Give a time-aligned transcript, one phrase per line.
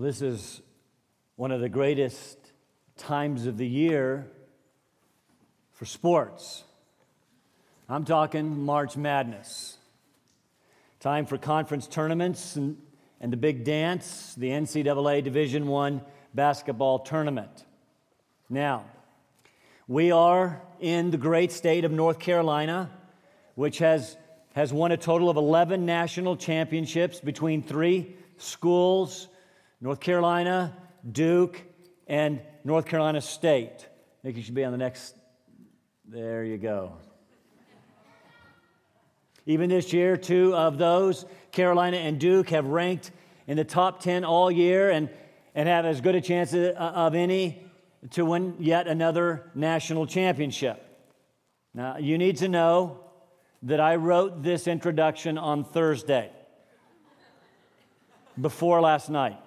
[0.00, 0.62] This is
[1.34, 2.38] one of the greatest
[2.98, 4.30] times of the year
[5.72, 6.62] for sports.
[7.88, 9.76] I'm talking March Madness.
[11.00, 12.76] Time for conference tournaments and,
[13.20, 17.64] and the big dance, the NCAA Division One basketball tournament.
[18.48, 18.84] Now,
[19.88, 22.88] we are in the great state of North Carolina,
[23.56, 24.16] which has,
[24.54, 29.26] has won a total of 11 national championships between three schools
[29.80, 30.76] North Carolina,
[31.10, 31.62] Duke,
[32.08, 33.74] and North Carolina State.
[33.78, 35.14] I think you should be on the next.
[36.04, 36.94] There you go.
[39.46, 43.12] Even this year, two of those, Carolina and Duke, have ranked
[43.46, 45.08] in the top 10 all year and,
[45.54, 47.62] and have as good a chance of any
[48.10, 50.84] to win yet another national championship.
[51.72, 53.00] Now, you need to know
[53.62, 56.30] that I wrote this introduction on Thursday
[58.40, 59.38] before last night.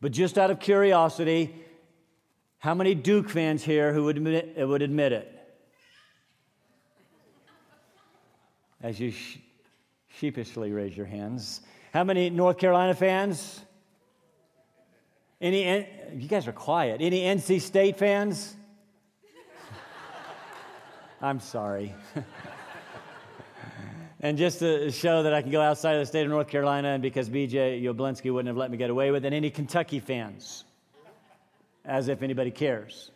[0.00, 1.54] But just out of curiosity,
[2.58, 4.66] how many Duke fans here who would admit it?
[4.66, 5.34] Would admit it?
[8.80, 9.38] As you sh-
[10.18, 11.62] sheepishly raise your hands.
[11.92, 13.60] How many North Carolina fans?
[15.40, 17.00] Any, you guys are quiet.
[17.00, 18.54] Any NC State fans?
[21.20, 21.94] I'm sorry.
[24.20, 26.88] And just to show that I can go outside of the state of North Carolina,
[26.88, 30.64] and because BJ Yoblinski wouldn't have let me get away with it, any Kentucky fans,
[31.84, 33.12] as if anybody cares.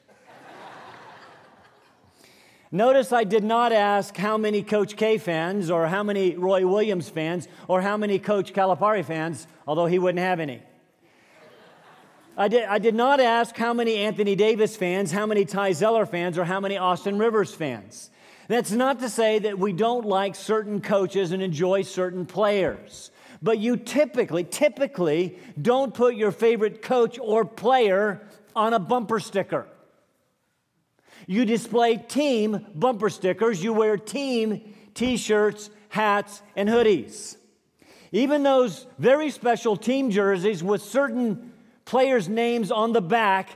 [2.70, 7.08] Notice I did not ask how many Coach K fans, or how many Roy Williams
[7.08, 10.62] fans, or how many Coach Calipari fans, although he wouldn't have any.
[12.36, 16.06] I did, I did not ask how many Anthony Davis fans, how many Ty Zeller
[16.06, 18.08] fans, or how many Austin Rivers fans.
[18.52, 23.10] That's not to say that we don't like certain coaches and enjoy certain players.
[23.40, 28.20] But you typically, typically don't put your favorite coach or player
[28.54, 29.66] on a bumper sticker.
[31.26, 37.38] You display team bumper stickers, you wear team t shirts, hats, and hoodies.
[38.12, 41.54] Even those very special team jerseys with certain
[41.86, 43.48] players' names on the back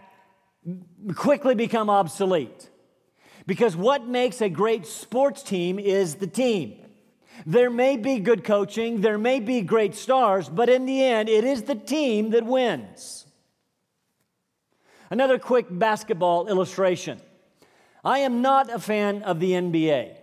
[1.15, 2.71] quickly become obsolete.
[3.47, 6.77] Because what makes a great sports team is the team.
[7.45, 11.45] There may be good coaching, there may be great stars, but in the end, it
[11.45, 13.27] is the team that wins.
[15.11, 17.21] Another quick basketball illustration.
[18.05, 20.17] I am not a fan of the NBA.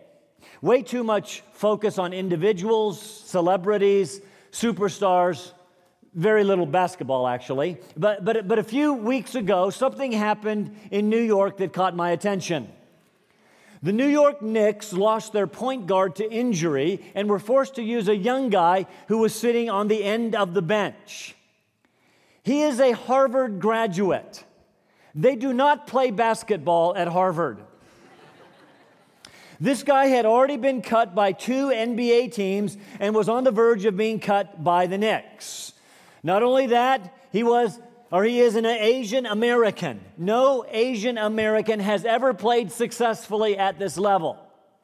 [0.61, 5.51] Way too much focus on individuals, celebrities, superstars,
[6.13, 7.77] very little basketball actually.
[7.95, 12.11] But, but, but a few weeks ago, something happened in New York that caught my
[12.11, 12.69] attention.
[13.83, 18.07] The New York Knicks lost their point guard to injury and were forced to use
[18.07, 21.35] a young guy who was sitting on the end of the bench.
[22.43, 24.45] He is a Harvard graduate.
[25.13, 27.59] They do not play basketball at Harvard.
[29.59, 33.83] This guy had already been cut by two NBA teams and was on the verge
[33.83, 35.73] of being cut by the Knicks.
[36.23, 37.79] Not only that, he was
[38.13, 39.99] or he is an Asian American.
[40.19, 44.37] No Asian American has ever played successfully at this level.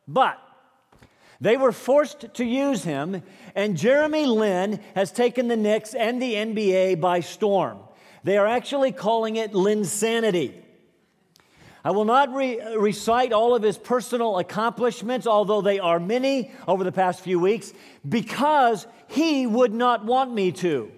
[0.07, 0.41] But
[1.39, 3.21] they were forced to use him,
[3.53, 7.77] and Jeremy Lin has taken the Knicks and the NBA by storm.
[8.23, 10.63] They are actually calling it Linsanity.
[11.85, 16.83] I will not re- recite all of his personal accomplishments, although they are many over
[16.83, 17.73] the past few weeks,
[18.07, 20.91] because he would not want me to.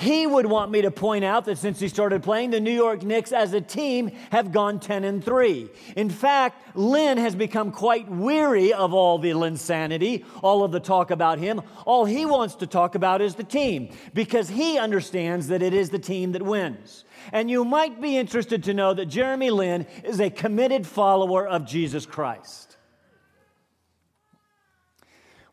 [0.00, 3.02] He would want me to point out that since he started playing, the New York
[3.02, 5.68] Knicks as a team have gone 10 and 3.
[5.94, 11.10] In fact, Lin has become quite weary of all the Linsanity, all of the talk
[11.10, 11.60] about him.
[11.84, 15.90] All he wants to talk about is the team because he understands that it is
[15.90, 17.04] the team that wins.
[17.30, 21.66] And you might be interested to know that Jeremy Lin is a committed follower of
[21.66, 22.78] Jesus Christ.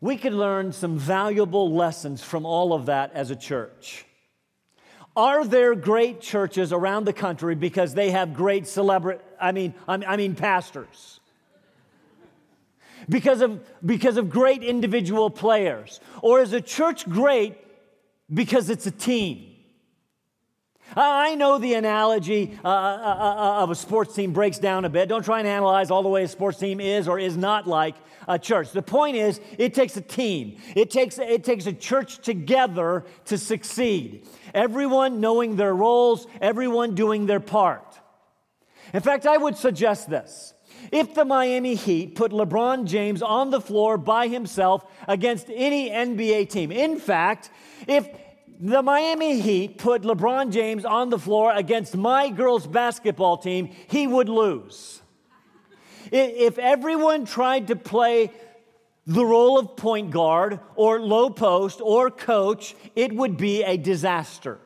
[0.00, 4.06] We could learn some valuable lessons from all of that as a church.
[5.18, 10.16] Are there great churches around the country because they have great celebrity, I mean, I
[10.16, 11.18] mean pastors?
[13.08, 15.98] Because of, because of great individual players?
[16.22, 17.58] Or is a church great
[18.32, 19.47] because it's a team?
[20.96, 25.08] I know the analogy uh, uh, uh, of a sports team breaks down a bit.
[25.08, 27.94] Don't try and analyze all the way a sports team is or is not like
[28.26, 28.72] a church.
[28.72, 30.58] The point is, it takes a team.
[30.74, 37.26] It takes, it takes a church together to succeed everyone knowing their roles, everyone doing
[37.26, 37.98] their part.
[38.94, 40.54] In fact, I would suggest this.
[40.90, 46.48] If the Miami Heat put LeBron James on the floor by himself against any NBA
[46.48, 47.50] team, in fact,
[47.86, 48.08] if
[48.60, 54.06] the Miami Heat put LeBron James on the floor against my girls' basketball team, he
[54.06, 55.02] would lose.
[56.10, 58.32] if everyone tried to play
[59.06, 64.58] the role of point guard or low post or coach, it would be a disaster.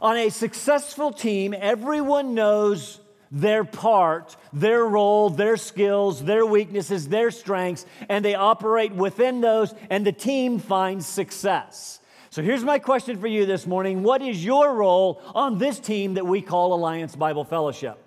[0.00, 3.00] On a successful team, everyone knows
[3.30, 9.74] their part, their role, their skills, their weaknesses, their strengths, and they operate within those,
[9.90, 11.97] and the team finds success.
[12.30, 16.14] So here's my question for you this morning What is your role on this team
[16.14, 17.98] that we call Alliance Bible Fellowship?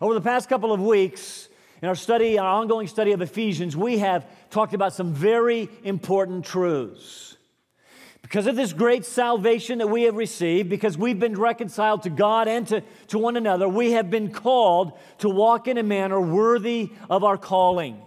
[0.00, 1.48] Over the past couple of weeks,
[1.80, 6.44] in our study, our ongoing study of Ephesians, we have talked about some very important
[6.44, 7.36] truths.
[8.20, 12.46] Because of this great salvation that we have received, because we've been reconciled to God
[12.46, 16.90] and to, to one another, we have been called to walk in a manner worthy
[17.08, 18.00] of our calling.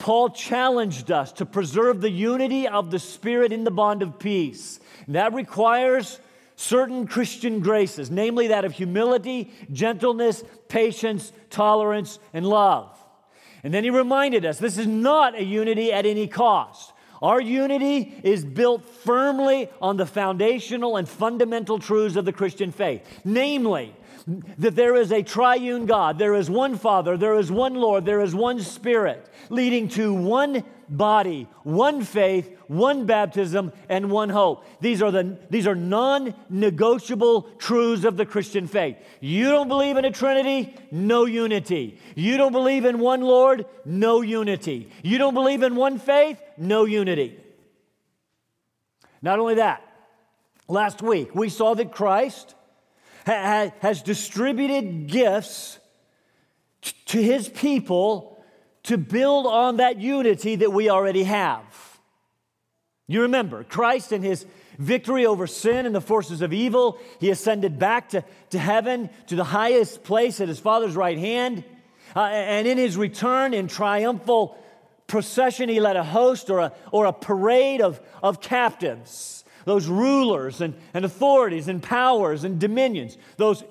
[0.00, 4.80] Paul challenged us to preserve the unity of the Spirit in the bond of peace.
[5.06, 6.18] And that requires
[6.56, 12.98] certain Christian graces, namely that of humility, gentleness, patience, tolerance, and love.
[13.62, 16.92] And then he reminded us this is not a unity at any cost.
[17.20, 23.06] Our unity is built firmly on the foundational and fundamental truths of the Christian faith,
[23.22, 23.94] namely,
[24.58, 28.20] that there is a triune God, there is one Father, there is one Lord, there
[28.20, 34.64] is one Spirit, leading to one body, one faith, one baptism, and one hope.
[34.80, 38.96] These are, the, these are non negotiable truths of the Christian faith.
[39.20, 40.76] You don't believe in a Trinity?
[40.90, 41.98] No unity.
[42.14, 43.66] You don't believe in one Lord?
[43.84, 44.90] No unity.
[45.02, 46.40] You don't believe in one faith?
[46.56, 47.38] No unity.
[49.22, 49.82] Not only that,
[50.68, 52.54] last week we saw that Christ
[53.34, 55.78] has distributed gifts
[57.06, 58.42] to his people
[58.84, 61.64] to build on that unity that we already have.
[63.06, 64.46] You remember, Christ and his
[64.78, 69.36] victory over sin and the forces of evil, he ascended back to, to heaven, to
[69.36, 71.64] the highest place at his Father's right hand.
[72.16, 74.56] Uh, and in his return, in triumphal
[75.06, 79.39] procession, he led a host or a, or a parade of, of captives
[79.70, 83.62] those rulers and, and authorities and powers and dominions, those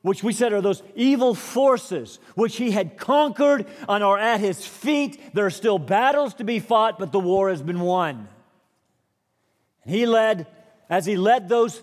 [0.00, 4.66] which we said are those evil forces which he had conquered and are at his
[4.66, 5.34] feet.
[5.34, 8.28] There are still battles to be fought, but the war has been won.
[9.84, 10.46] And he led,
[10.88, 11.82] as he led those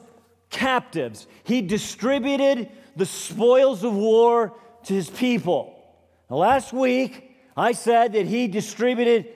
[0.49, 4.55] captives, he distributed the spoils of war
[4.85, 5.79] to his people.
[6.27, 9.27] Now, last week, I said that he distributed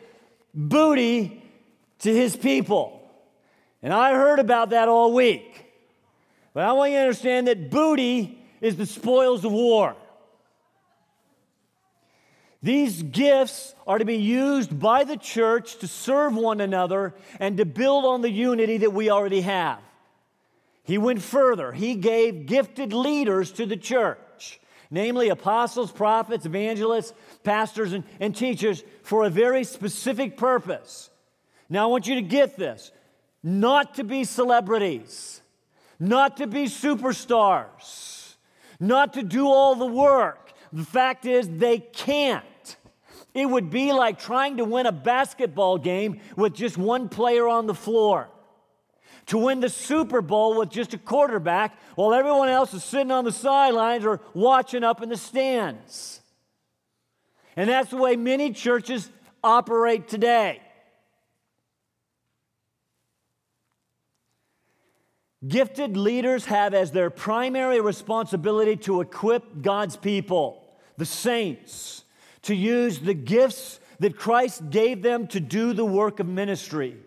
[0.55, 1.43] booty
[1.99, 3.02] to his people.
[3.83, 5.65] And I heard about that all week.
[6.53, 9.95] But I want you to understand that booty is the spoils of war.
[12.61, 17.65] These gifts are to be used by the church to serve one another and to
[17.65, 19.79] build on the unity that we already have.
[20.85, 21.73] He went further.
[21.73, 27.13] He gave gifted leaders to the church, namely apostles, prophets, evangelists,
[27.43, 31.09] pastors, and, and teachers, for a very specific purpose.
[31.67, 32.91] Now, I want you to get this
[33.43, 35.41] not to be celebrities,
[35.99, 38.35] not to be superstars,
[38.79, 40.53] not to do all the work.
[40.71, 42.43] The fact is, they can't.
[43.33, 47.67] It would be like trying to win a basketball game with just one player on
[47.67, 48.29] the floor.
[49.27, 53.23] To win the Super Bowl with just a quarterback while everyone else is sitting on
[53.23, 56.21] the sidelines or watching up in the stands.
[57.55, 59.09] And that's the way many churches
[59.43, 60.61] operate today.
[65.47, 70.63] Gifted leaders have as their primary responsibility to equip God's people,
[70.97, 72.03] the saints,
[72.43, 76.97] to use the gifts that Christ gave them to do the work of ministry.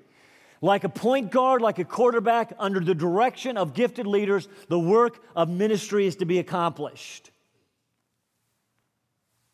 [0.60, 5.22] Like a point guard, like a quarterback, under the direction of gifted leaders, the work
[5.34, 7.30] of ministry is to be accomplished.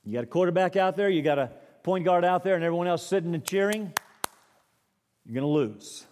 [0.05, 1.51] You got a quarterback out there, you got a
[1.83, 3.93] point guard out there, and everyone else sitting and cheering,
[5.25, 6.07] you're going to lose.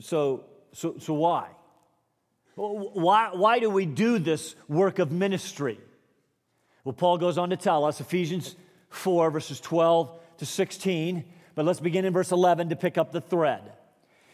[0.00, 1.48] So, so, so, why?
[2.54, 5.78] Why, why do we do this work of ministry?
[6.84, 8.56] Well, Paul goes on to tell us, Ephesians
[8.88, 13.20] 4, verses 12 to 16, but let's begin in verse 11 to pick up the
[13.20, 13.72] thread.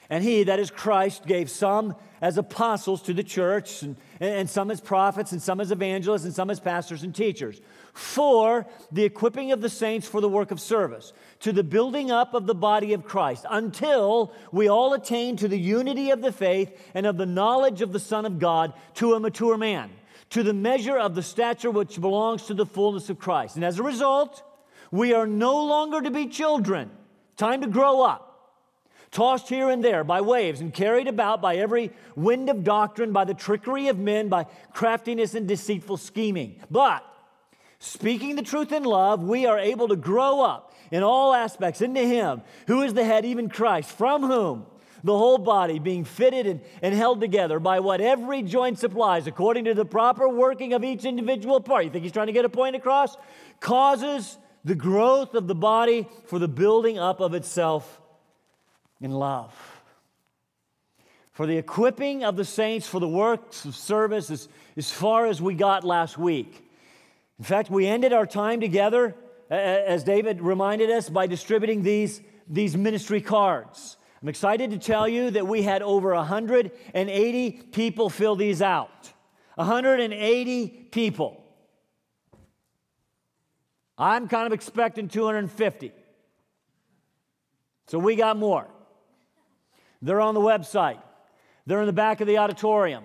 [0.08, 4.70] And he, that is Christ, gave some as apostles to the church, and, and some
[4.70, 7.60] as prophets, and some as evangelists, and some as pastors and teachers,
[7.92, 12.34] for the equipping of the saints for the work of service, to the building up
[12.34, 16.70] of the body of Christ, until we all attain to the unity of the faith
[16.94, 19.90] and of the knowledge of the Son of God, to a mature man,
[20.30, 23.56] to the measure of the stature which belongs to the fullness of Christ.
[23.56, 24.42] And as a result,
[24.90, 26.90] We are no longer to be children.
[27.36, 28.26] Time to grow up.
[29.10, 33.24] Tossed here and there by waves and carried about by every wind of doctrine, by
[33.24, 36.60] the trickery of men, by craftiness and deceitful scheming.
[36.70, 37.04] But
[37.80, 42.00] speaking the truth in love, we are able to grow up in all aspects into
[42.00, 44.66] Him who is the head, even Christ, from whom
[45.02, 49.64] the whole body being fitted and, and held together by what every joint supplies according
[49.64, 51.84] to the proper working of each individual part.
[51.84, 53.16] You think he's trying to get a point across?
[53.60, 58.00] Causes the growth of the body for the building up of itself
[59.00, 59.54] in love.
[61.32, 65.40] For the equipping of the saints for the works of service as, as far as
[65.40, 66.69] we got last week.
[67.40, 69.16] In fact, we ended our time together,
[69.48, 73.96] as David reminded us, by distributing these, these ministry cards.
[74.20, 79.10] I'm excited to tell you that we had over 180 people fill these out.
[79.54, 81.42] 180 people.
[83.96, 85.92] I'm kind of expecting 250.
[87.86, 88.68] So we got more.
[90.02, 91.00] They're on the website,
[91.64, 93.04] they're in the back of the auditorium,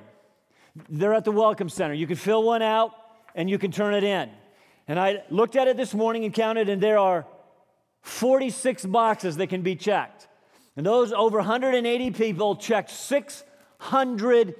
[0.89, 1.93] they're at the Welcome Center.
[1.93, 2.91] You can fill one out
[3.35, 4.29] and you can turn it in.
[4.87, 7.25] And I looked at it this morning and counted, and there are
[8.01, 10.27] 46 boxes that can be checked.
[10.75, 14.55] And those over 180 people checked 600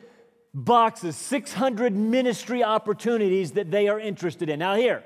[0.53, 4.60] boxes, 600 ministry opportunities that they are interested in.
[4.60, 5.03] Now, here,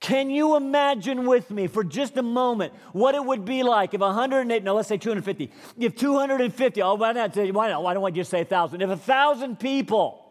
[0.00, 4.00] can you imagine with me for just a moment what it would be like if
[4.00, 8.10] 108, no, let's say 250, if 250, oh, why not, why not, why don't I
[8.10, 8.82] just say 1,000?
[8.82, 10.23] If 1,000 people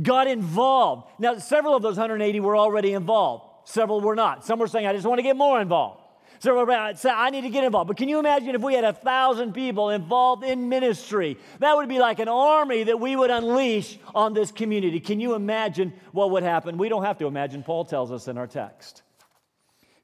[0.00, 4.44] got involved, now several of those 180 were already involved, several were not.
[4.44, 6.02] Some were saying, I just want to get more involved.
[6.40, 7.88] So I need to get involved.
[7.88, 11.36] But can you imagine if we had a thousand people involved in ministry?
[11.58, 15.00] That would be like an army that we would unleash on this community.
[15.00, 16.78] Can you imagine what would happen?
[16.78, 17.64] We don't have to imagine.
[17.64, 19.02] Paul tells us in our text.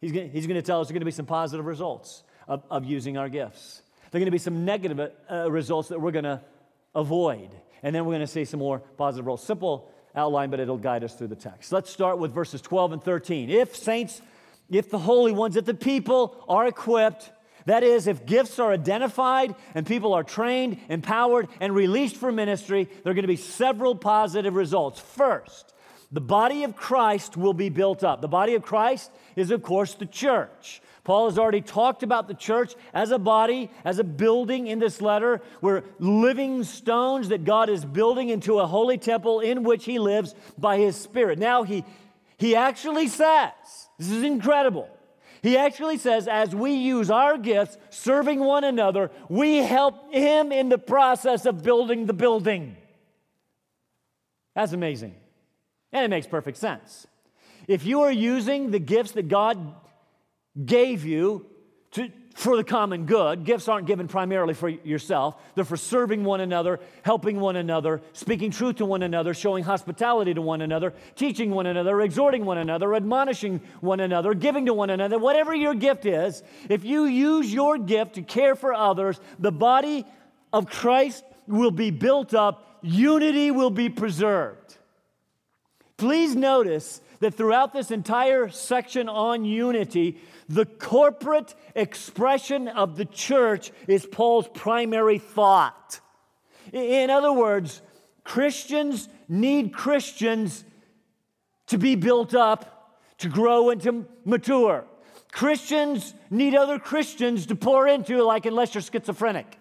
[0.00, 2.64] He's going, he's going to tell us there's going to be some positive results of,
[2.68, 3.82] of using our gifts.
[4.10, 6.40] There are going to be some negative uh, results that we're going to
[6.94, 7.50] avoid.
[7.84, 9.44] And then we're going to see some more positive results.
[9.44, 11.70] Simple outline, but it'll guide us through the text.
[11.70, 13.50] Let's start with verses 12 and 13.
[13.50, 14.20] If saints
[14.70, 17.30] if the holy ones, if the people are equipped,
[17.66, 22.84] that is, if gifts are identified and people are trained, empowered, and released for ministry,
[22.84, 25.00] there are going to be several positive results.
[25.00, 25.73] First,
[26.14, 28.20] the body of Christ will be built up.
[28.20, 30.80] The body of Christ is, of course, the church.
[31.02, 35.02] Paul has already talked about the church as a body, as a building in this
[35.02, 35.42] letter.
[35.60, 40.36] We're living stones that God is building into a holy temple in which he lives
[40.56, 41.40] by his Spirit.
[41.40, 41.84] Now, he,
[42.36, 43.50] he actually says,
[43.98, 44.88] this is incredible.
[45.42, 50.68] He actually says, as we use our gifts serving one another, we help him in
[50.68, 52.76] the process of building the building.
[54.54, 55.16] That's amazing.
[55.94, 57.06] And it makes perfect sense.
[57.66, 59.74] If you are using the gifts that God
[60.62, 61.46] gave you
[61.92, 63.44] to, for the common good.
[63.44, 68.50] Gifts aren't given primarily for yourself, they're for serving one another, helping one another, speaking
[68.50, 72.94] truth to one another, showing hospitality to one another, teaching one another, exhorting one another,
[72.94, 75.18] admonishing one another, giving to one another.
[75.18, 80.04] Whatever your gift is, if you use your gift to care for others, the body
[80.52, 84.76] of Christ will be built up, unity will be preserved.
[85.96, 93.70] Please notice that throughout this entire section on unity, the corporate expression of the church
[93.86, 96.00] is Paul's primary thought.
[96.72, 97.80] In other words,
[98.24, 100.64] Christians need Christians
[101.68, 104.84] to be built up, to grow and to mature.
[105.30, 109.58] Christians need other Christians to pour into, like, unless you're schizophrenic.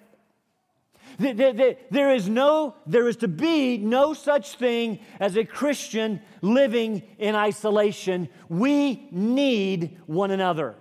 [1.17, 7.35] There is no, there is to be no such thing as a Christian living in
[7.35, 8.29] isolation.
[8.49, 10.75] We need one another.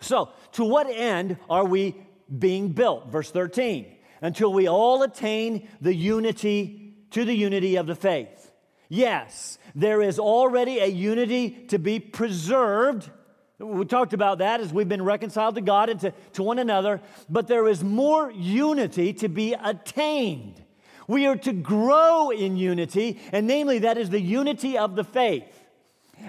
[0.00, 1.96] So, to what end are we
[2.38, 3.10] being built?
[3.10, 3.86] Verse 13.
[4.20, 8.52] Until we all attain the unity to the unity of the faith.
[8.88, 13.10] Yes, there is already a unity to be preserved
[13.58, 17.00] we talked about that as we've been reconciled to God and to, to one another,
[17.28, 20.62] but there is more unity to be attained.
[21.08, 25.44] We are to grow in unity, and namely, that is the unity of the faith.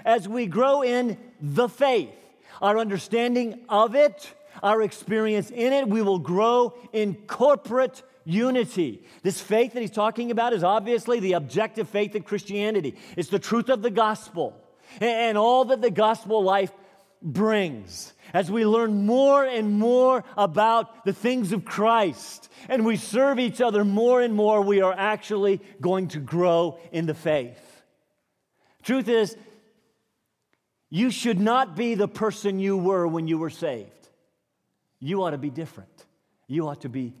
[0.04, 2.10] As we grow in the faith,
[2.62, 4.32] our understanding of it,
[4.62, 9.04] our experience in it, we will grow in corporate unity.
[9.22, 12.96] This faith that he's talking about is obviously the objective faith of Christianity.
[13.16, 14.60] It's the truth of the gospel
[15.00, 16.72] and all that the gospel life
[17.22, 23.38] brings as we learn more and more about the things of Christ and we serve
[23.38, 27.60] each other more and more, we are actually going to grow in the faith.
[28.82, 29.36] Truth is,
[30.90, 34.08] You should not be the person you were when you were saved.
[35.00, 36.06] You ought to be different.
[36.46, 37.14] You ought to be,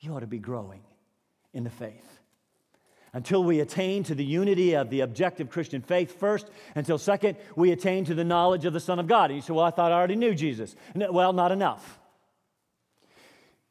[0.00, 0.82] you ought to be growing
[1.52, 2.11] in the faith.
[3.14, 7.70] Until we attain to the unity of the objective Christian faith first, until second, we
[7.70, 9.30] attain to the knowledge of the Son of God.
[9.30, 10.74] And you say, Well, I thought I already knew Jesus.
[10.94, 11.98] Well, not enough.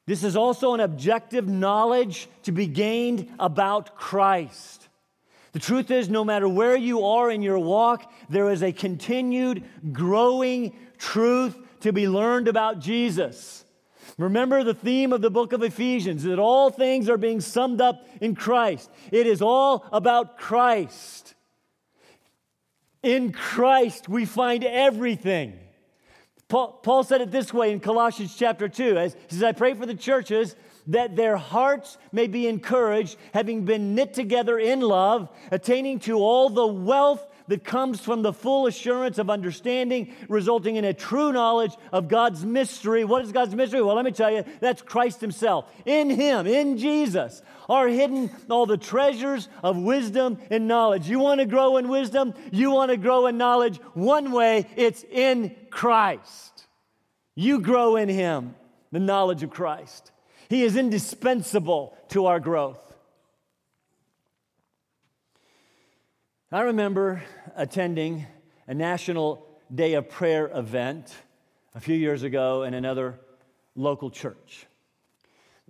[0.06, 4.90] This is also an objective knowledge to be gained about Christ.
[5.54, 9.64] The truth is, no matter where you are in your walk, there is a continued
[9.92, 13.66] growing truth to be learned about Jesus.
[14.18, 18.08] Remember the theme of the book of Ephesians that all things are being summed up
[18.20, 18.89] in Christ.
[19.12, 21.36] It is all about Christ.
[23.03, 25.58] In Christ, we find everything.
[26.48, 28.98] Paul, Paul, said it this way in Colossians chapter 2.
[28.98, 30.56] As, he says, I pray for the churches
[30.88, 36.50] that their hearts may be encouraged, having been knit together in love, attaining to all
[36.50, 41.74] the wealth that comes from the full assurance of understanding, resulting in a true knowledge
[41.91, 43.03] of God's mystery.
[43.03, 43.81] What is God's mystery?
[43.81, 45.70] Well, let me tell you, that's Christ Himself.
[45.86, 51.10] In Him, in Jesus, are hidden all the treasures of wisdom and knowledge.
[51.10, 52.34] You want to grow in wisdom?
[52.53, 53.81] You want to grow in knowledge?
[53.96, 56.67] One way, it's in Christ.
[57.36, 58.55] You grow in Him,
[58.93, 60.13] the knowledge of Christ.
[60.48, 62.91] He is indispensable to our growth.
[66.53, 67.24] I remember
[67.55, 68.27] attending
[68.67, 71.15] a National Day of Prayer event
[71.74, 73.17] a few years ago in another
[73.74, 74.65] local church.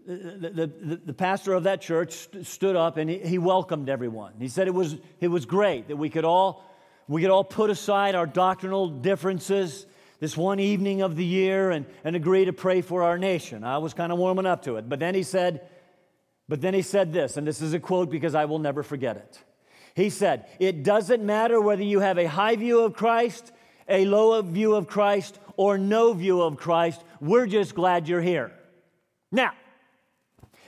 [0.08, 4.34] The, the, the, pastor of that church st- stood up and he, he welcomed everyone.
[4.40, 6.66] He said it was, it was great that we could, all,
[7.08, 9.86] we could all put aside our doctrinal differences
[10.20, 13.64] this one evening of the year and, and agree to pray for our nation.
[13.64, 14.90] I was kind of warming up to it.
[14.90, 15.70] But then he said,
[16.50, 19.18] but then he said this, and this is a quote because I will never forget
[19.18, 19.40] it.
[19.96, 23.52] He said, It doesn't matter whether you have a high view of Christ,
[23.88, 27.04] a low view of Christ, or no view of Christ.
[27.20, 28.52] We're just glad you're here.
[29.32, 29.52] Now,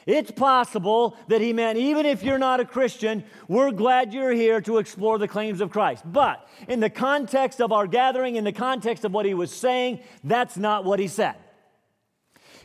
[0.06, 4.60] it's possible that he meant, even if you're not a Christian, we're glad you're here
[4.62, 6.04] to explore the claims of Christ.
[6.06, 10.02] But in the context of our gathering, in the context of what he was saying,
[10.24, 11.36] that's not what he said.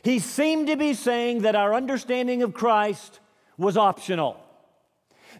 [0.03, 3.19] He seemed to be saying that our understanding of Christ
[3.57, 4.37] was optional.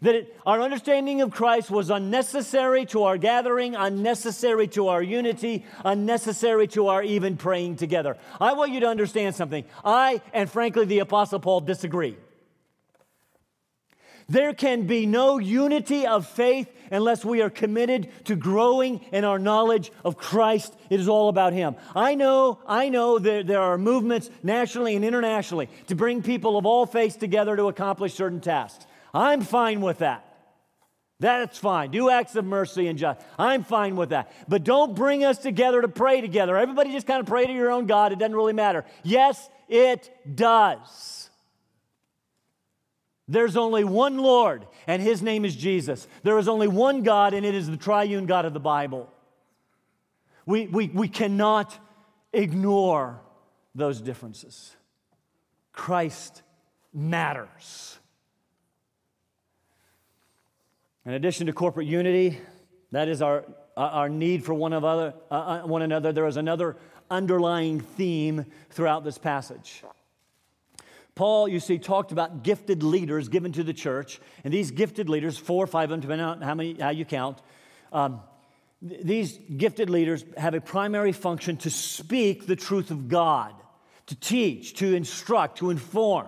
[0.01, 5.65] That it, our understanding of Christ was unnecessary to our gathering, unnecessary to our unity,
[5.83, 8.17] unnecessary to our even praying together.
[8.39, 9.65] I want you to understand something.
[9.83, 12.15] I, and frankly, the Apostle Paul disagree.
[14.29, 19.39] There can be no unity of faith unless we are committed to growing in our
[19.39, 20.75] knowledge of Christ.
[20.91, 21.75] It is all about Him.
[21.95, 26.67] I know, I know that there are movements nationally and internationally to bring people of
[26.67, 28.85] all faiths together to accomplish certain tasks.
[29.13, 30.25] I'm fine with that.
[31.19, 31.91] That's fine.
[31.91, 33.25] Do acts of mercy and justice.
[33.37, 34.31] I'm fine with that.
[34.47, 36.57] But don't bring us together to pray together.
[36.57, 38.13] Everybody just kind of pray to your own God.
[38.13, 38.85] It doesn't really matter.
[39.03, 41.29] Yes, it does.
[43.27, 46.07] There's only one Lord, and his name is Jesus.
[46.23, 49.07] There is only one God, and it is the triune God of the Bible.
[50.47, 51.77] We, we, we cannot
[52.33, 53.21] ignore
[53.75, 54.75] those differences.
[55.73, 56.41] Christ
[56.91, 57.98] matters.
[61.05, 62.37] In addition to corporate unity,
[62.91, 63.45] that is our,
[63.77, 66.75] our need for one, of other, uh, uh, one another, there is another
[67.09, 69.83] underlying theme throughout this passage.
[71.15, 75.37] Paul, you see, talked about gifted leaders given to the church, and these gifted leaders,
[75.37, 77.39] four or five of them, depending on how many how you count,
[77.91, 78.21] um,
[78.87, 83.53] th- these gifted leaders have a primary function to speak the truth of God,
[84.05, 86.27] to teach, to instruct, to inform.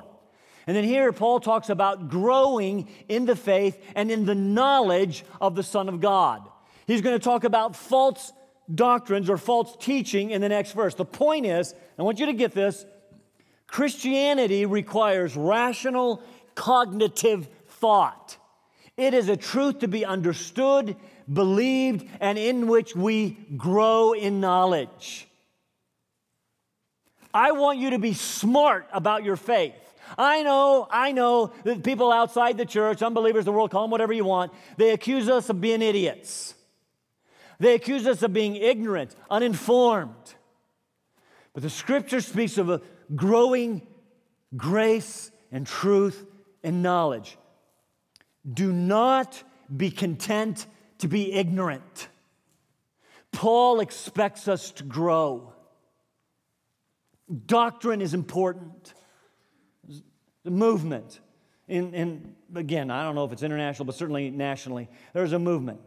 [0.72, 5.54] And then here, Paul talks about growing in the faith and in the knowledge of
[5.54, 6.48] the Son of God.
[6.88, 8.32] He's going to talk about false
[8.74, 10.96] doctrines or false teaching in the next verse.
[10.96, 12.86] The point is, I want you to get this
[13.68, 16.24] Christianity requires rational,
[16.56, 18.38] cognitive thought.
[18.96, 20.96] It is a truth to be understood,
[21.34, 25.28] believed, and in which we grow in knowledge.
[27.34, 29.76] I want you to be smart about your faith.
[30.18, 34.14] I know, I know that people outside the church, unbelievers, the world, call them whatever
[34.14, 36.56] you want, they accuse us of being idiots.
[37.60, 40.36] They accuse us of being ignorant, uninformed.
[41.54, 42.82] But the scripture speaks of a
[43.16, 43.86] growing
[44.56, 46.26] grace and truth
[46.64, 47.38] and knowledge.
[48.52, 49.44] Do not
[49.76, 50.66] be content
[51.00, 52.08] to be ignorant.
[53.32, 55.54] Paul expects us to grow.
[57.46, 58.94] Doctrine is important
[60.44, 61.20] the movement.
[61.68, 65.80] In, in, again, I don't know if it's international, but certainly nationally, there's a movement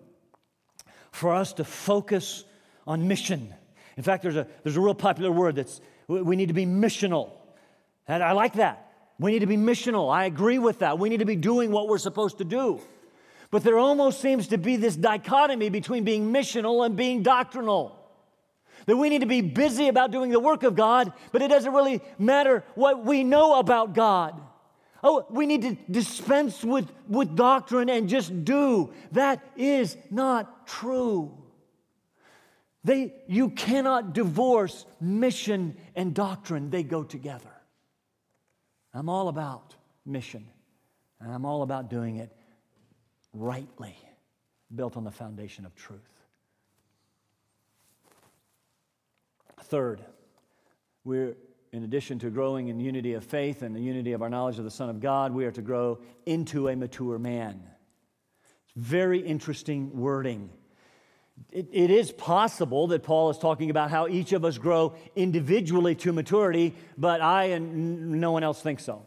[1.12, 2.44] for us to focus
[2.86, 3.52] on mission.
[3.96, 7.30] In fact, there's a, there's a real popular word that's we need to be missional.
[8.06, 8.92] And I like that.
[9.18, 10.12] We need to be missional.
[10.12, 10.98] I agree with that.
[10.98, 12.80] We need to be doing what we're supposed to do.
[13.50, 17.96] But there almost seems to be this dichotomy between being missional and being doctrinal.
[18.86, 21.72] That we need to be busy about doing the work of God, but it doesn't
[21.72, 24.40] really matter what we know about God.
[25.02, 28.92] Oh, we need to dispense with, with doctrine and just do.
[29.12, 31.36] That is not true.
[32.84, 37.50] They, you cannot divorce mission and doctrine, they go together.
[38.92, 39.74] I'm all about
[40.06, 40.46] mission,
[41.20, 42.30] and I'm all about doing it
[43.32, 43.96] rightly,
[44.74, 46.13] built on the foundation of truth.
[49.64, 50.04] Third,
[51.04, 51.36] we're,
[51.72, 54.64] in addition to growing in unity of faith and the unity of our knowledge of
[54.64, 57.62] the Son of God, we are to grow into a mature man.
[58.44, 60.50] It's very interesting wording.
[61.50, 65.94] It, it is possible that Paul is talking about how each of us grow individually
[65.96, 69.06] to maturity, but I and no one else thinks so.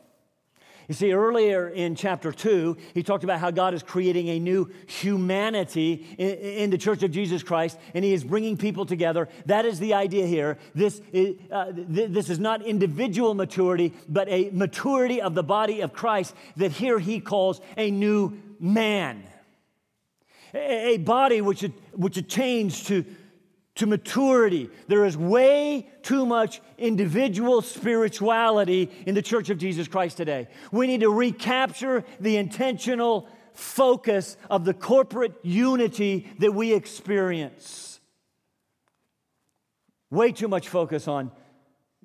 [0.88, 4.72] You see, earlier in chapter 2, he talked about how God is creating a new
[4.86, 9.28] humanity in, in the church of Jesus Christ, and he is bringing people together.
[9.48, 10.58] That is the idea here.
[10.74, 15.82] This is, uh, th- this is not individual maturity, but a maturity of the body
[15.82, 19.24] of Christ that here he calls a new man.
[20.54, 23.04] A, a body which, which attains to
[23.78, 24.70] to maturity.
[24.88, 30.48] There is way too much individual spirituality in the Church of Jesus Christ today.
[30.72, 38.00] We need to recapture the intentional focus of the corporate unity that we experience.
[40.10, 41.32] Way too much focus on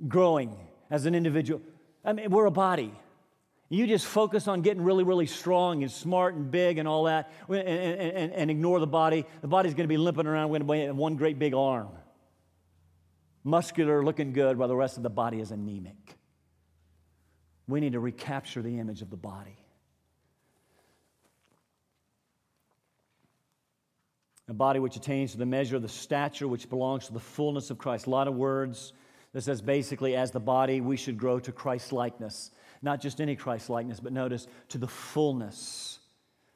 [0.08, 0.56] growing
[0.90, 1.60] as an individual.
[2.04, 2.92] I mean, we're a body.
[3.72, 7.32] You just focus on getting really, really strong and smart and big and all that
[7.48, 9.24] and, and, and ignore the body.
[9.40, 11.88] The body's going to be limping around with one great big arm.
[13.44, 16.18] Muscular, looking good, while the rest of the body is anemic.
[17.66, 19.56] We need to recapture the image of the body.
[24.48, 27.70] A body which attains to the measure of the stature which belongs to the fullness
[27.70, 28.06] of Christ.
[28.06, 28.92] A lot of words
[29.32, 32.50] that says basically, as the body, we should grow to Christ likeness
[32.82, 36.00] not just any Christ likeness, but notice to the fullness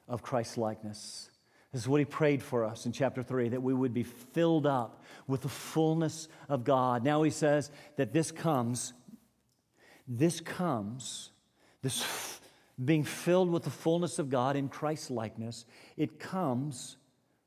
[0.07, 1.29] of Christ likeness.
[1.71, 4.65] This is what he prayed for us in chapter 3 that we would be filled
[4.65, 7.03] up with the fullness of God.
[7.03, 8.93] Now he says that this comes,
[10.07, 11.31] this comes,
[11.81, 12.41] this f-
[12.83, 15.65] being filled with the fullness of God in Christ likeness,
[15.97, 16.97] it comes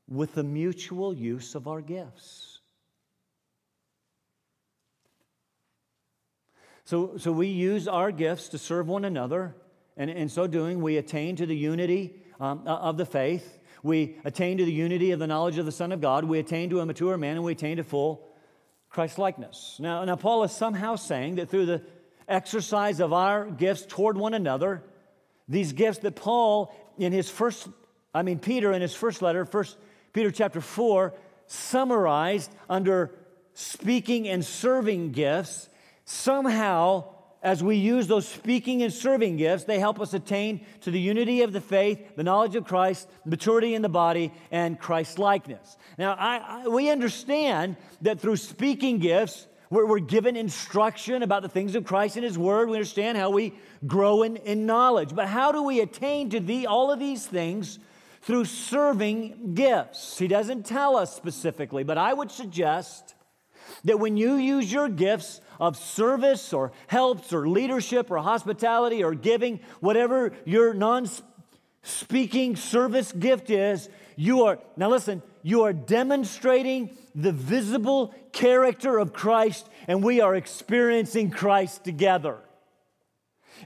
[0.07, 2.50] with the mutual use of our gifts.
[6.85, 9.55] So, so we use our gifts to serve one another,
[9.97, 13.59] and in so doing, we attain to the unity um, of the faith.
[13.83, 16.23] We attain to the unity of the knowledge of the Son of God.
[16.23, 18.27] We attain to a mature man, and we attain to full
[18.89, 19.77] Christ likeness.
[19.79, 21.81] Now, now, Paul is somehow saying that through the
[22.27, 24.83] exercise of our gifts toward one another,
[25.47, 27.67] these gifts that Paul, in his first,
[28.13, 29.77] I mean, Peter in his first letter, First
[30.13, 31.13] Peter chapter 4,
[31.47, 33.11] summarized under
[33.53, 35.69] speaking and serving gifts,
[36.11, 37.05] somehow,
[37.41, 41.41] as we use those speaking and serving gifts, they help us attain to the unity
[41.41, 45.77] of the faith, the knowledge of Christ, maturity in the body, and Christ likeness.
[45.97, 51.49] Now, I, I, we understand that through speaking gifts, we're, we're, given instruction about the
[51.49, 52.69] things of Christ and His Word.
[52.69, 53.53] We understand how we
[53.87, 55.15] grow in, in knowledge.
[55.15, 57.79] But how do we attain to the, all of these things?
[58.21, 60.19] Through serving gifts.
[60.19, 63.15] He doesn't tell us specifically, but I would suggest
[63.83, 69.13] that when you use your gifts of service or helps or leadership or hospitality or
[69.13, 71.07] giving, whatever your non
[71.83, 79.13] speaking service gift is, you are, now listen, you are demonstrating the visible character of
[79.13, 82.37] Christ, and we are experiencing Christ together.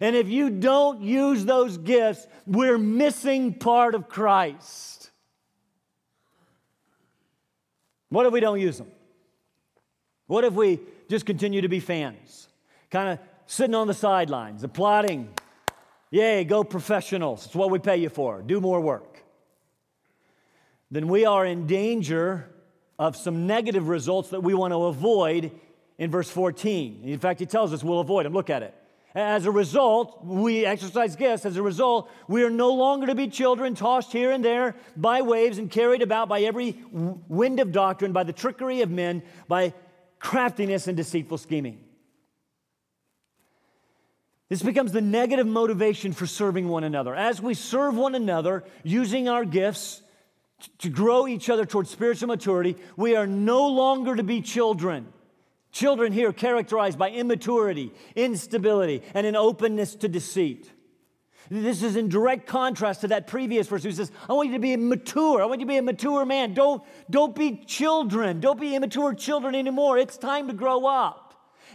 [0.02, 5.12] And if you don't use those gifts, we're missing part of Christ.
[8.10, 8.92] What if we don't use them?
[10.28, 12.48] What if we just continue to be fans,
[12.90, 15.30] kind of sitting on the sidelines, applauding.
[16.12, 17.46] Yay, go professionals.
[17.46, 18.42] It's what we pay you for.
[18.42, 19.24] Do more work.
[20.92, 22.50] Then we are in danger
[22.98, 25.52] of some negative results that we want to avoid
[25.98, 27.02] in verse 14.
[27.04, 28.34] In fact, he tells us we'll avoid them.
[28.34, 28.74] Look at it.
[29.14, 31.46] As a result, we exercise gifts.
[31.46, 35.22] As a result, we are no longer to be children tossed here and there by
[35.22, 39.74] waves and carried about by every wind of doctrine, by the trickery of men, by
[40.26, 41.80] craftiness and deceitful scheming.
[44.50, 47.14] This becomes the negative motivation for serving one another.
[47.14, 50.02] As we serve one another using our gifts
[50.80, 55.14] to grow each other towards spiritual maturity, we are no longer to be children.
[55.72, 60.72] Children here characterized by immaturity, instability, and an openness to deceit.
[61.50, 64.60] This is in direct contrast to that previous verse who says, I want you to
[64.60, 65.42] be mature.
[65.42, 66.54] I want you to be a mature man.
[66.54, 68.40] Don't, don't be children.
[68.40, 69.98] Don't be immature children anymore.
[69.98, 71.22] It's time to grow up.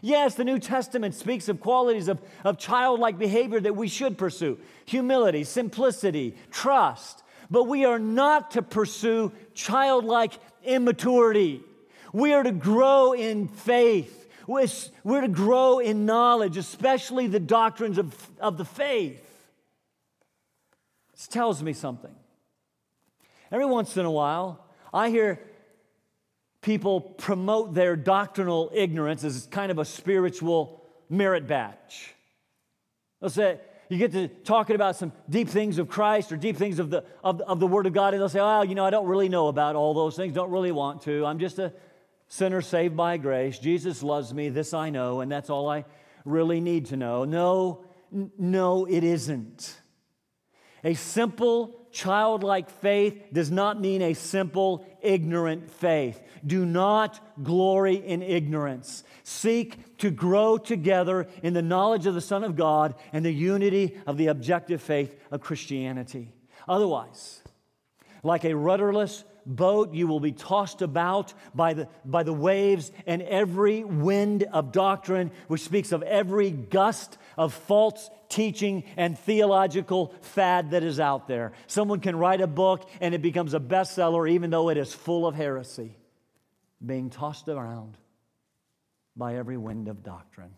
[0.02, 4.58] Yes, the New Testament speaks of qualities of, of childlike behavior that we should pursue
[4.86, 7.22] humility, simplicity, trust.
[7.50, 10.32] But we are not to pursue childlike
[10.64, 11.62] immaturity.
[12.12, 14.28] We are to grow in faith.
[14.46, 19.29] We're to grow in knowledge, especially the doctrines of, of the faith.
[21.20, 22.14] This tells me something.
[23.52, 25.38] Every once in a while, I hear
[26.62, 32.14] people promote their doctrinal ignorance as kind of a spiritual merit badge.
[33.20, 36.78] They'll say, you get to talking about some deep things of Christ or deep things
[36.78, 38.90] of the, of, of the Word of God, and they'll say, oh, you know, I
[38.90, 41.26] don't really know about all those things, don't really want to.
[41.26, 41.74] I'm just a
[42.28, 43.58] sinner saved by grace.
[43.58, 45.84] Jesus loves me, this I know, and that's all I
[46.24, 47.26] really need to know.
[47.26, 49.79] No, n- no, it isn't.
[50.84, 56.20] A simple, childlike faith does not mean a simple, ignorant faith.
[56.46, 59.04] Do not glory in ignorance.
[59.22, 63.98] Seek to grow together in the knowledge of the Son of God and the unity
[64.06, 66.32] of the objective faith of Christianity.
[66.68, 67.42] Otherwise,
[68.22, 69.24] like a rudderless
[69.56, 74.72] boat, you will be tossed about by the, by the waves and every wind of
[74.72, 81.28] doctrine, which speaks of every gust of false teaching and theological fad that is out
[81.28, 81.52] there.
[81.66, 85.26] Someone can write a book and it becomes a bestseller, even though it is full
[85.26, 85.96] of heresy,
[86.84, 87.96] being tossed around
[89.16, 90.54] by every wind of doctrine.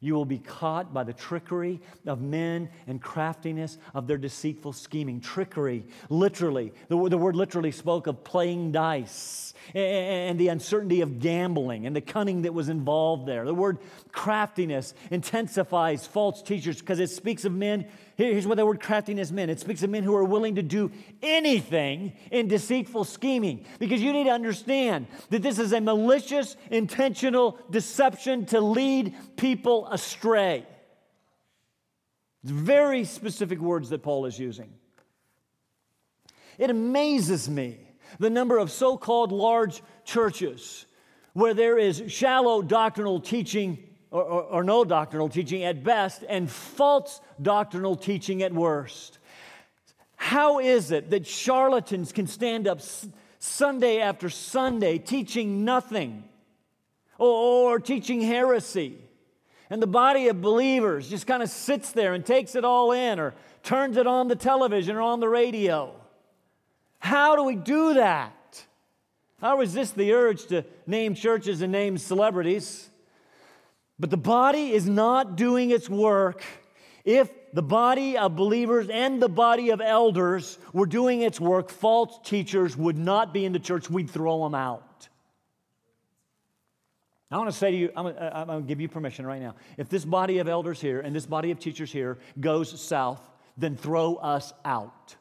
[0.00, 5.20] You will be caught by the trickery of men and craftiness of their deceitful scheming.
[5.20, 11.84] Trickery, literally, the, the word literally spoke of playing dice and the uncertainty of gambling
[11.86, 13.44] and the cunning that was involved there.
[13.44, 13.78] The word
[14.12, 17.86] craftiness intensifies false teachers because it speaks of men.
[18.18, 20.90] Here's what the word craftiness meant it speaks of men who are willing to do
[21.22, 23.64] anything in deceitful scheming.
[23.78, 29.86] Because you need to understand that this is a malicious, intentional deception to lead people
[29.86, 30.66] astray.
[32.42, 34.72] It's very specific words that Paul is using.
[36.58, 37.78] It amazes me
[38.18, 40.86] the number of so called large churches
[41.34, 46.50] where there is shallow doctrinal teaching or, or, or, no doctrinal teaching at best and
[46.50, 49.18] false doctrinal teaching at worst.
[50.16, 52.80] How is it that charlatans can stand up
[53.38, 56.24] Sunday after Sunday teaching nothing
[57.18, 58.98] or, or teaching heresy?
[59.70, 63.20] And the body of believers just kind of sits there and takes it all in
[63.20, 65.94] or turns it on the television or on the radio.
[66.98, 68.32] How do we do that?
[69.40, 72.88] I resist the urge to name churches and name celebrities.
[73.98, 76.44] But the body is not doing its work
[77.08, 82.18] if the body of believers and the body of elders were doing its work, false
[82.22, 83.88] teachers would not be in the church.
[83.88, 85.08] We'd throw them out.
[87.30, 88.12] I want to say to you, I'm
[88.46, 89.54] going to give you permission right now.
[89.78, 93.22] If this body of elders here and this body of teachers here goes south,
[93.56, 95.16] then throw us out.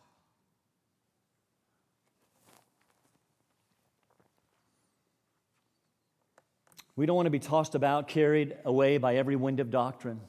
[6.98, 10.20] We don't want to be tossed about, carried away by every wind of doctrine.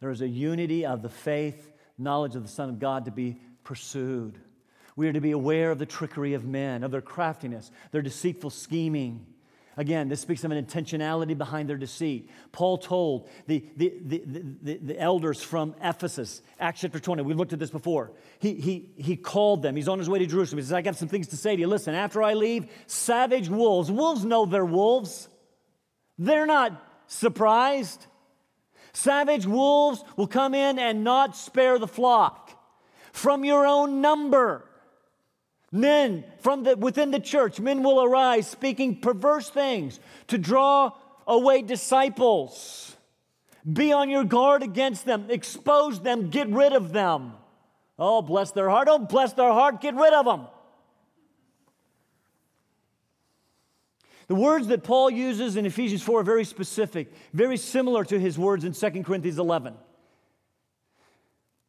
[0.00, 3.40] There is a unity of the faith, knowledge of the Son of God to be
[3.64, 4.38] pursued.
[4.94, 8.50] We are to be aware of the trickery of men, of their craftiness, their deceitful
[8.50, 9.26] scheming.
[9.76, 12.30] Again, this speaks of an intentionality behind their deceit.
[12.52, 14.22] Paul told the, the, the,
[14.62, 18.12] the, the elders from Ephesus, Acts chapter 20, we looked at this before.
[18.38, 19.74] He, he, he called them.
[19.74, 20.58] He's on his way to Jerusalem.
[20.58, 21.66] He says, I got some things to say to you.
[21.66, 25.28] Listen, after I leave, savage wolves, wolves know they're wolves.
[26.18, 26.72] They're not
[27.06, 28.06] surprised.
[28.92, 32.50] Savage wolves will come in and not spare the flock.
[33.12, 34.64] From your own number,
[35.70, 40.92] men from the, within the church, men will arise speaking perverse things to draw
[41.26, 42.96] away disciples.
[43.70, 47.34] Be on your guard against them, expose them, get rid of them.
[47.98, 48.88] Oh, bless their heart.
[48.90, 50.46] Oh, bless their heart, get rid of them.
[54.32, 58.38] The words that Paul uses in Ephesians 4 are very specific, very similar to his
[58.38, 59.74] words in 2 Corinthians 11.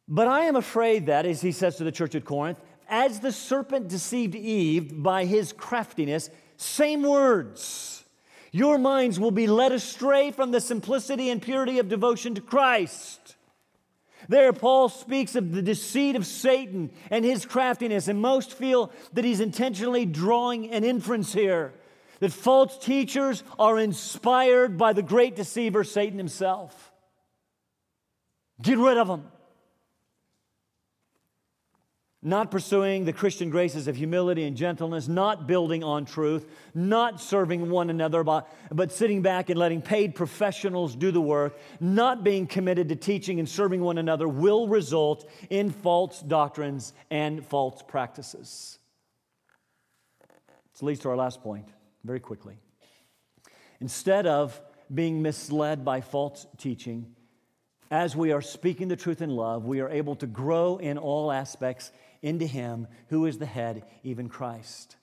[0.08, 3.32] But I am afraid that, as he says to the church at Corinth, as the
[3.32, 8.02] serpent deceived Eve by his craftiness, same words,
[8.50, 13.36] your minds will be led astray from the simplicity and purity of devotion to Christ.
[14.26, 19.26] There, Paul speaks of the deceit of Satan and his craftiness, and most feel that
[19.26, 21.74] he's intentionally drawing an inference here
[22.24, 26.90] that false teachers are inspired by the great deceiver, Satan himself.
[28.62, 29.24] Get rid of them
[32.24, 37.68] not pursuing the Christian graces of humility and gentleness, not building on truth, not serving
[37.68, 42.46] one another, but, but sitting back and letting paid professionals do the work, not being
[42.46, 48.78] committed to teaching and serving one another will result in false doctrines and false practices.
[50.72, 51.68] This leads to our last point
[52.04, 52.58] very quickly.
[53.80, 54.60] Instead of
[54.92, 57.14] being misled by false teaching,
[57.90, 61.32] as we are speaking the truth in love, we are able to grow in all
[61.32, 61.90] aspects
[62.22, 64.96] into Him who is the head, even Christ.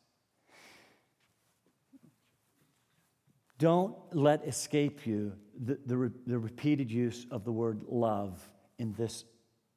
[3.57, 5.33] Don't let escape you
[5.63, 8.41] the, the, the, repeated use of the word love
[8.79, 9.23] in this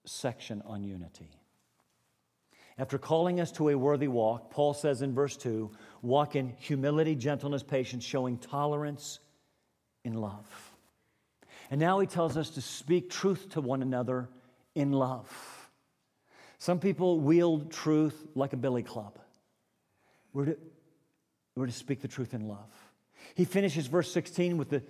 [0.06, 1.28] section on unity.
[2.76, 5.70] After calling us to a worthy walk, Paul says in verse 2
[6.02, 9.20] walk in humility, gentleness, patience, showing tolerance
[10.04, 10.72] in love.
[11.70, 14.28] And now he tells us to speak truth to one another
[14.74, 15.30] in love.
[16.58, 19.18] Some people wield truth like a billy club.
[20.32, 20.56] We're to,
[21.54, 22.70] we're to speak the truth in love.
[23.34, 24.82] He finishes verse 16 with the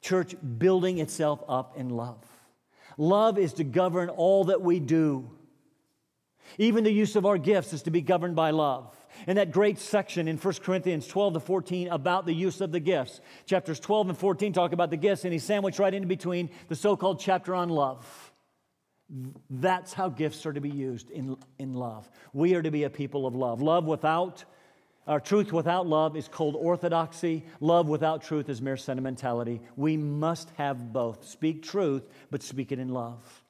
[0.00, 2.24] church building itself up in love.
[2.96, 5.30] Love is to govern all that we do.
[6.56, 8.94] Even the use of our gifts is to be governed by love.
[9.26, 12.80] In that great section in 1 Corinthians 12 to 14 about the use of the
[12.80, 16.50] gifts, chapters 12 and 14 talk about the gifts, and he's sandwiched right in between
[16.68, 18.32] the so called chapter on love.
[19.48, 22.08] That's how gifts are to be used in, in love.
[22.32, 23.62] We are to be a people of love.
[23.62, 24.44] Love without,
[25.06, 27.46] our truth without love is cold orthodoxy.
[27.60, 29.62] Love without truth is mere sentimentality.
[29.76, 31.26] We must have both.
[31.26, 33.42] Speak truth, but speak it in love.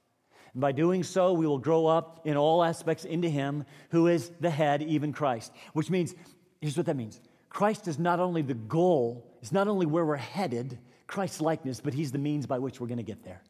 [0.58, 4.50] By doing so, we will grow up in all aspects into Him who is the
[4.50, 5.52] head, even Christ.
[5.72, 6.14] Which means,
[6.60, 10.16] here's what that means Christ is not only the goal, it's not only where we're
[10.16, 13.42] headed, Christ's likeness, but He's the means by which we're going to get there.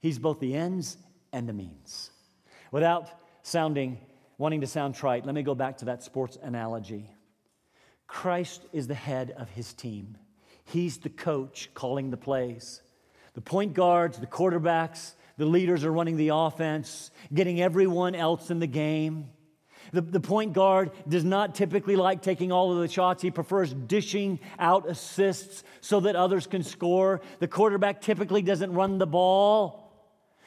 [0.00, 0.96] He's both the ends
[1.32, 2.10] and the means.
[2.72, 3.10] Without
[3.42, 3.98] sounding,
[4.38, 7.08] wanting to sound trite, let me go back to that sports analogy.
[8.08, 10.18] Christ is the head of his team.
[10.64, 12.82] He's the coach calling the plays.
[13.34, 18.60] The point guards, the quarterbacks, the leaders are running the offense, getting everyone else in
[18.60, 19.28] the game.
[19.92, 23.22] The, the point guard does not typically like taking all of the shots.
[23.22, 27.22] He prefers dishing out assists so that others can score.
[27.40, 29.92] The quarterback typically doesn't run the ball.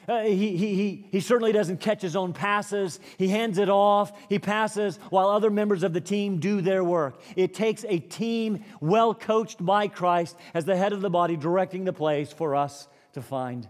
[0.08, 3.02] Uh, he, he, he, he certainly doesn't catch his own passes.
[3.18, 4.14] He hands it off.
[4.30, 7.20] He passes while other members of the team do their work.
[7.36, 11.84] It takes a team well coached by Christ as the head of the body directing
[11.84, 13.68] the plays for us to find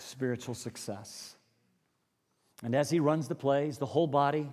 [0.00, 1.36] spiritual success.
[2.62, 4.50] And as he runs the plays, the whole body,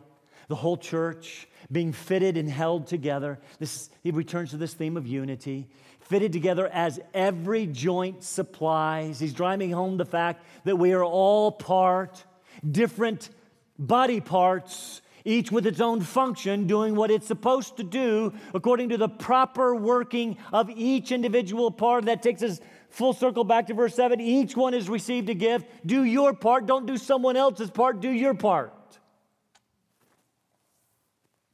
[0.47, 5.05] the whole church being fitted and held together, this, he returns to this theme of
[5.05, 5.67] unity
[6.07, 9.19] fitted together as every joint supplies.
[9.19, 12.23] He's driving home the fact that we are all part,
[12.69, 13.29] different
[13.77, 18.97] body parts, each with its own function, doing what it's supposed to do according to
[18.97, 22.05] the proper working of each individual part.
[22.05, 24.19] That takes us full circle back to verse 7.
[24.19, 25.67] Each one has received a gift.
[25.85, 26.65] Do your part.
[26.65, 27.99] Don't do someone else's part.
[27.99, 28.73] Do your part.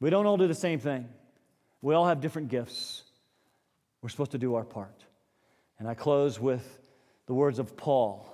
[0.00, 1.08] We don't all do the same thing.
[1.80, 3.02] We all have different gifts.
[4.02, 5.04] We're supposed to do our part.
[5.78, 6.66] And I close with
[7.26, 8.30] the words of Paul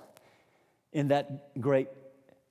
[0.91, 1.87] in that great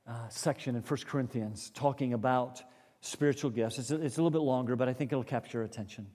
[0.06, 2.62] uh, section in 1 Corinthians talking about
[3.00, 3.78] spiritual gifts.
[3.78, 6.06] It's a, it's a little bit longer, but I think it'll capture attention.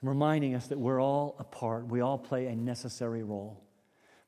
[0.00, 3.62] And reminding us that we're all a part, we all play a necessary role.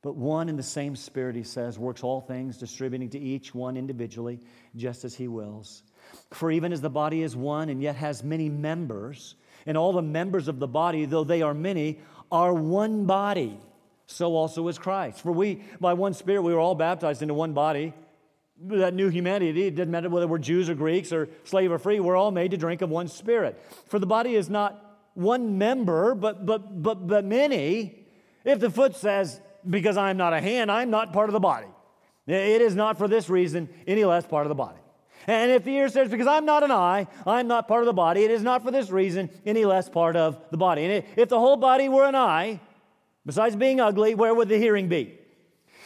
[0.02, 3.76] But one in the same Spirit, he says, works all things, distributing to each one
[3.76, 4.40] individually,
[4.74, 5.82] just as he wills.
[6.30, 9.34] For even as the body is one and yet has many members,
[9.66, 12.00] and all the members of the body, though they are many,
[12.32, 13.58] are one body.
[14.06, 15.20] So also is Christ.
[15.20, 17.92] For we, by one Spirit, we were all baptized into one body.
[18.62, 22.00] That new humanity, it doesn't matter whether we're Jews or Greeks or slave or free,
[22.00, 23.62] we're all made to drink of one Spirit.
[23.86, 28.06] For the body is not one member, but, but, but, but many.
[28.44, 31.66] If the foot says, because I'm not a hand, I'm not part of the body,
[32.26, 34.78] it is not for this reason any less part of the body.
[35.26, 37.92] And if the ear says, Because I'm not an eye, I'm not part of the
[37.92, 40.84] body, it is not for this reason any less part of the body.
[40.84, 42.60] And if the whole body were an eye,
[43.26, 45.18] besides being ugly, where would the hearing be?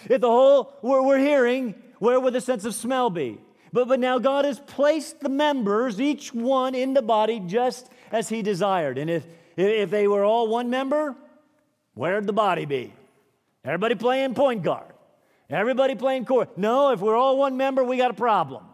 [0.09, 3.41] If the whole were, were hearing, where would the sense of smell be?
[3.72, 8.29] But, but now God has placed the members, each one in the body, just as
[8.29, 8.99] He desired.
[8.99, 11.16] And if, if they were all one member,
[11.95, 12.93] where'd the body be?
[13.65, 14.93] Everybody playing point guard.
[15.49, 16.49] Everybody playing core.
[16.57, 18.65] No, if we're all one member, we got a problem.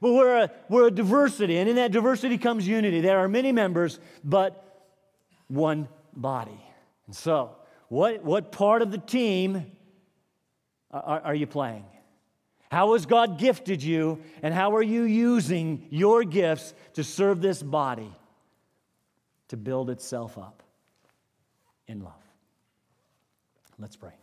[0.00, 3.00] But we're a, we're a diversity, and in that diversity comes unity.
[3.00, 4.86] There are many members, but
[5.48, 6.60] one body.
[7.06, 7.56] And so,
[7.88, 9.72] what, what part of the team
[10.90, 11.84] are, are you playing?
[12.70, 17.62] How has God gifted you, and how are you using your gifts to serve this
[17.62, 18.12] body
[19.48, 20.62] to build itself up
[21.86, 22.27] in love?
[23.78, 24.14] Let's pray.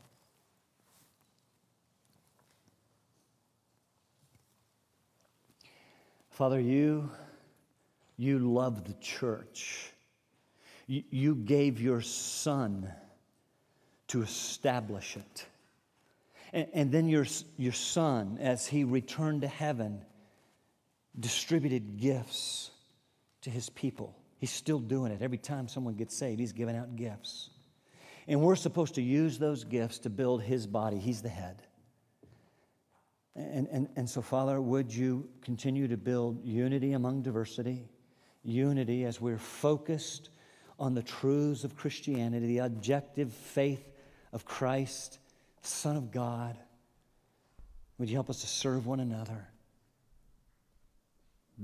[6.30, 7.10] Father, you,
[8.18, 9.92] you love the church.
[10.88, 12.92] You, gave your son
[14.10, 15.46] to establish it.
[16.54, 17.26] And, and then your,
[17.58, 20.02] your son, as he returned to heaven,
[21.20, 22.70] distributed gifts
[23.42, 24.16] to his people.
[24.38, 25.22] He's still doing it.
[25.22, 27.50] Every time someone gets saved, he's giving out gifts.
[28.28, 30.98] And we're supposed to use those gifts to build his body.
[30.98, 31.62] He's the head.
[33.36, 37.90] And, and, and so, Father, would you continue to build unity among diversity,
[38.44, 40.30] unity as we're focused
[40.80, 43.84] on the truths of Christianity, the objective faith
[44.34, 45.20] of Christ,
[45.62, 46.58] Son of God.
[47.98, 49.48] Would you help us to serve one another?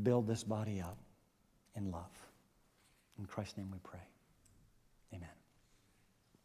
[0.01, 0.97] Build this body up
[1.75, 2.11] in love.
[3.19, 3.99] In Christ's name we pray.